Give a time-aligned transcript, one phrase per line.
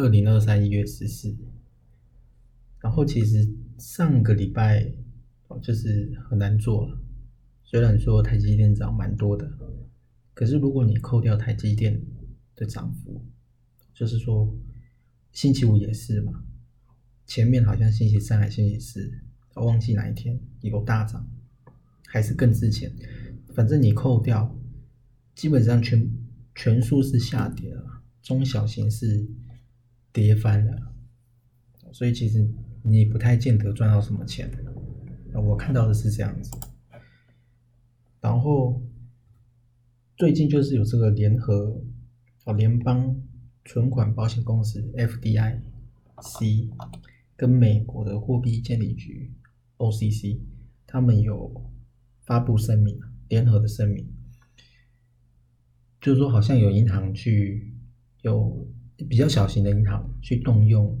[0.00, 1.36] 二零二三一月十四，
[2.78, 3.46] 然后其实
[3.76, 4.90] 上个礼拜
[5.60, 6.98] 就是很难做了，
[7.62, 9.52] 虽然说台积电涨蛮多的，
[10.32, 12.00] 可是如果你扣掉台积电
[12.56, 13.22] 的涨幅，
[13.92, 14.56] 就是说
[15.32, 16.44] 星期五也是嘛，
[17.26, 19.12] 前面好像星期三还星期四，
[19.54, 21.28] 我忘记哪一天有大涨，
[22.06, 22.90] 还是更之前，
[23.54, 24.58] 反正你扣掉，
[25.34, 26.10] 基本上全
[26.54, 28.02] 全数是下跌了。
[28.22, 29.28] 中小型是
[30.12, 30.92] 跌翻了，
[31.92, 32.48] 所以其实
[32.82, 34.50] 你不太见得赚到什么钱。
[35.34, 36.50] 我看到的是这样子，
[38.20, 38.82] 然后
[40.16, 41.80] 最近就是有这个联合
[42.44, 43.22] 哦联邦
[43.64, 46.70] 存款保险公司 FDIC
[47.36, 49.32] 跟美国的货币监理局
[49.76, 50.40] OCC，
[50.86, 51.70] 他们有
[52.22, 54.06] 发布声明，联合的声明，
[56.00, 57.74] 就是说好像有银行去。
[58.22, 58.68] 有
[59.04, 61.00] 比较小型的银行去动用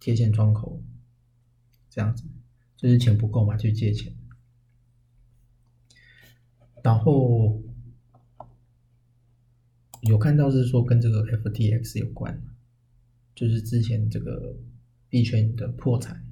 [0.00, 0.82] 贴现窗口，
[1.88, 2.24] 这样子
[2.76, 4.12] 就是钱不够嘛，去借钱。
[6.82, 7.62] 然后
[10.02, 12.42] 有看到是说跟这个 FTX 有关，
[13.34, 14.56] 就是之前这个
[15.08, 16.24] 币圈的破产，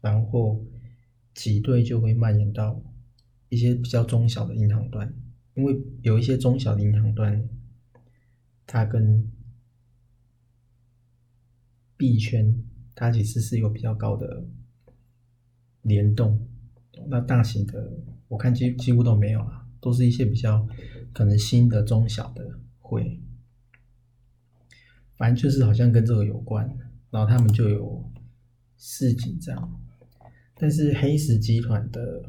[0.00, 0.64] 然后
[1.34, 2.82] 挤兑就会蔓延到
[3.48, 5.14] 一些比较中小的银行端，
[5.54, 7.48] 因为有一些中小的银行端。
[8.66, 9.30] 它跟
[11.96, 12.54] 币圈，
[12.94, 14.44] 它其实是有比较高的
[15.82, 16.46] 联动。
[17.08, 17.92] 那大型的，
[18.28, 20.66] 我看几几乎都没有了，都是一些比较
[21.12, 23.20] 可能新的中小的会。
[25.16, 26.68] 反正就是好像跟这个有关，
[27.10, 28.04] 然后他们就有
[28.76, 29.80] 市井这样。
[30.56, 32.22] 但是黑石集团的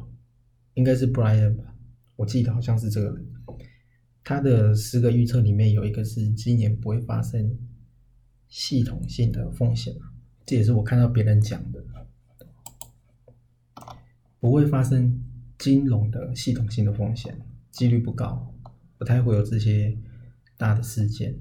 [0.74, 1.74] 应该是 Brian 吧，
[2.16, 3.26] 我记得好像是这个人。
[4.24, 7.56] 他的十个预测里面有一个是今年不会发生
[8.58, 9.94] 系统性的风险，
[10.46, 11.84] 这也是我看到别人讲的，
[14.40, 15.22] 不会发生
[15.58, 17.38] 金融的系统性的风险，
[17.70, 18.54] 几率不高，
[18.96, 19.94] 不太会有这些
[20.56, 21.38] 大的事件。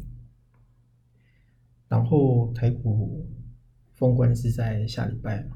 [1.87, 3.25] 然后台股
[3.93, 5.47] 封关是在下礼拜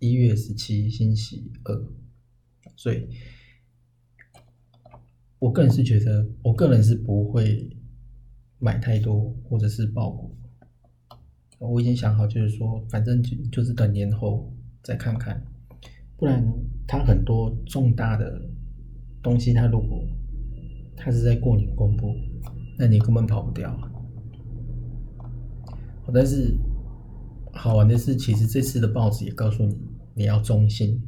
[0.00, 1.88] 一月十七星期二，
[2.74, 3.08] 所以。
[5.38, 7.70] 我个人是觉得，我个人是不会
[8.58, 10.36] 买太多或者是爆股。
[11.58, 14.52] 我已经想好，就是说，反正就就是等年后
[14.82, 15.42] 再看看。
[16.16, 16.42] 不然，
[16.86, 18.40] 它很多重大的
[19.22, 20.02] 东西，它如果
[20.96, 22.14] 它是在过年公布，
[22.78, 23.78] 那你根本跑不掉。
[26.14, 26.56] 但是
[27.52, 29.76] 好玩的是，其实这次的报纸也告诉你，
[30.14, 31.02] 你要中心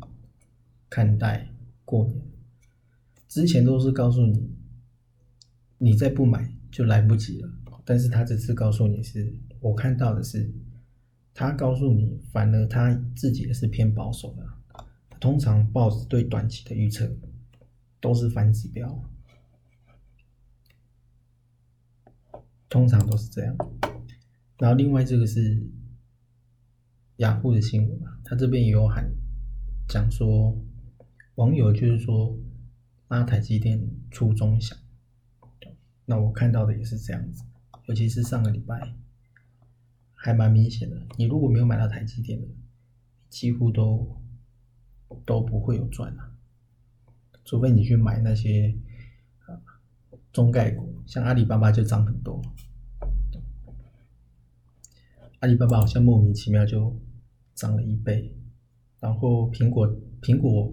[0.91, 1.49] 看待
[1.85, 2.21] 过年。
[3.29, 4.51] 之前都是告诉你，
[5.79, 7.49] 你再不买就来不及了。
[7.89, 10.53] 但是他这次告诉你是，我看到的是，
[11.33, 14.47] 他告诉你，反而他自己也是偏保守的。
[15.19, 17.11] 通常报纸对短期的预测
[17.99, 19.03] 都是反指标，
[22.69, 23.57] 通常都是这样。
[24.59, 25.67] 然后另外这个是
[27.17, 29.11] 雅虎的新闻嘛，他这边也有喊
[29.89, 30.55] 讲说，
[31.37, 32.39] 网友就是说。
[33.09, 34.77] 拉台积电出中小，
[36.05, 37.43] 那我看到的也是这样子，
[37.89, 38.95] 尤其是上个礼拜，
[40.15, 41.07] 还蛮明显的。
[41.17, 42.47] 你如果没有买到台积电的，
[43.29, 44.21] 几乎都
[45.25, 46.31] 都不会有赚啊，
[47.45, 48.77] 除非你去买那些
[49.47, 49.59] 啊
[50.33, 52.43] 中概股，像阿里巴巴就涨很多，
[55.41, 56.95] 阿里巴巴好像莫名其妙就
[57.55, 58.37] 涨了一倍，
[59.01, 59.89] 然后苹果
[60.21, 60.73] 苹果。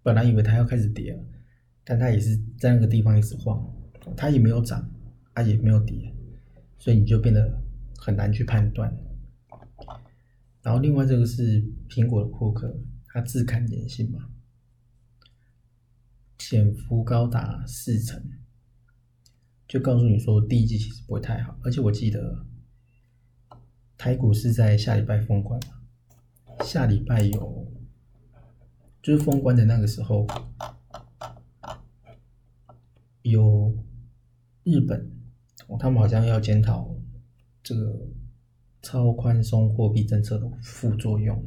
[0.00, 1.22] 本来以为它要开始跌了，
[1.84, 3.70] 但它也是在那个地方一直晃，
[4.16, 4.88] 它也没有涨，
[5.38, 6.12] 它也没有跌，
[6.78, 7.62] 所以你就变得
[7.96, 8.92] 很难去判断。
[10.62, 12.76] 然后另外这个是苹果的库克，
[13.06, 14.30] 它自砍年薪嘛，
[16.38, 18.20] 潜伏高达四成，
[19.68, 22.44] 就告诉你说第一季其实不会太好，而且我记得
[23.96, 27.72] 台股是在下礼拜封关嘛，下礼拜有。
[29.00, 30.26] 就是封关的那个时候，
[33.22, 33.72] 有
[34.64, 35.08] 日本，
[35.76, 36.96] 他们好像要检讨
[37.62, 38.08] 这个
[38.80, 41.44] 超宽松货币政策的副作用。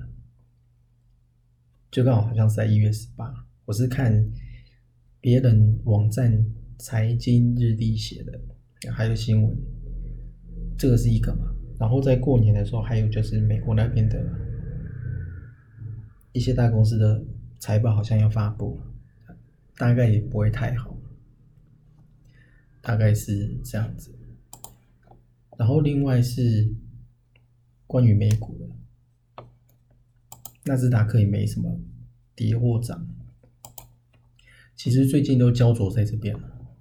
[1.89, 3.33] 就刚好好像是在一月十八，
[3.65, 4.31] 我是看
[5.19, 6.45] 别人网站
[6.77, 8.39] 财经日历写的，
[8.91, 9.57] 还有新闻，
[10.77, 11.47] 这个是一个嘛。
[11.79, 14.23] 然后在过年的时候，还有就是美国那边的
[16.31, 17.21] 一些大公司的
[17.59, 18.79] 财报好像要发布，
[19.77, 20.95] 大概也不会太好，
[22.81, 24.17] 大概是这样子。
[25.57, 26.73] 然后另外是
[27.85, 29.45] 关于美股的，
[30.63, 31.79] 纳斯达克也没什么
[32.35, 33.07] 跌或涨，
[34.75, 36.75] 其实最近都焦灼在这边了，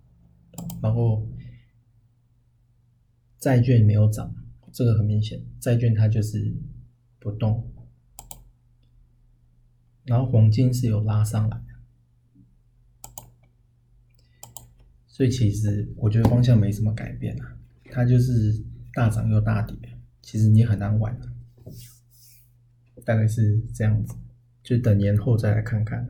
[0.82, 1.28] 然后
[3.38, 4.34] 债券没有涨。
[4.72, 6.54] 这个很明显，债券它就是
[7.18, 7.72] 不动，
[10.04, 11.60] 然后黄金是有拉上来，
[15.12, 17.56] 所以其实我觉得方向没什么改变啊，
[17.90, 18.64] 它就是
[18.94, 19.76] 大涨又大跌，
[20.22, 21.14] 其实你很难玩，
[23.04, 24.14] 大概是这样子，
[24.62, 26.08] 就等年后再来看看。